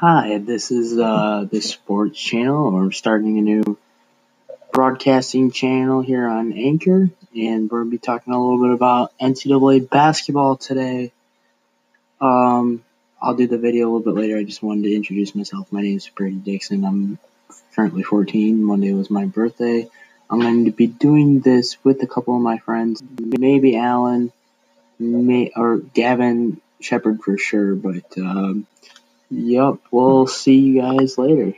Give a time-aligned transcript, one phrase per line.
[0.00, 2.70] Hi, this is uh, the sports channel.
[2.70, 3.76] We're starting a new
[4.72, 10.56] broadcasting channel here on Anchor, and to be talking a little bit about NCAA basketball
[10.56, 11.10] today.
[12.20, 12.84] Um,
[13.20, 14.36] I'll do the video a little bit later.
[14.36, 15.72] I just wanted to introduce myself.
[15.72, 16.84] My name is Brady Dixon.
[16.84, 17.18] I'm
[17.74, 18.62] currently 14.
[18.62, 19.90] Monday was my birthday.
[20.30, 24.30] I'm going to be doing this with a couple of my friends, maybe Alan,
[25.00, 28.68] may or Gavin Shepard for sure, but um,
[29.30, 31.54] Yup, we'll see you guys later.